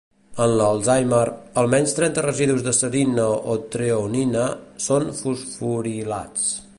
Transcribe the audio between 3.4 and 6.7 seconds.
o treonina són fosforilats.